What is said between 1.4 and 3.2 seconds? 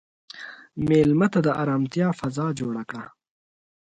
د ارامتیا فضا جوړ کړه.